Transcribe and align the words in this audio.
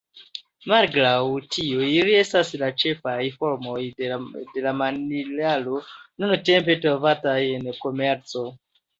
Malgraŭ 0.69 1.17
tio, 1.55 1.81
ili 1.97 2.13
estas 2.21 2.47
la 2.61 2.69
ĉefaj 2.83 3.17
formoj 3.43 3.75
de 4.05 4.63
la 4.67 4.73
mineralo 5.03 5.81
nuntempe 6.23 6.77
trovataj 6.87 7.37
en 7.59 7.69
komerco. 7.85 8.43